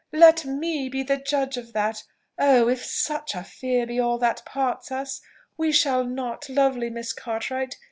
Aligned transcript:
"Let 0.13 0.45
me 0.45 0.89
be 0.89 1.03
the 1.03 1.17
judge 1.17 1.57
of 1.57 1.73
that! 1.73 2.05
Oh! 2.39 2.67
if 2.67 2.83
such 2.83 3.35
a 3.35 3.43
fear 3.43 3.85
be 3.85 3.99
all 3.99 4.17
that 4.17 4.43
parts 4.47 4.91
us, 4.91 5.21
we 5.57 5.71
shall 5.71 6.03
not, 6.03 6.49
lovely 6.49 6.89
Miss 6.89 7.13
Cartwright! 7.13 7.77